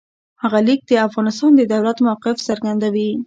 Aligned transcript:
هغه 0.43 0.59
لیک 0.67 0.81
د 0.87 0.91
افغانستان 1.07 1.51
د 1.55 1.61
دولت 1.73 1.97
موقف 2.05 2.37
څرګندوي. 2.47 3.09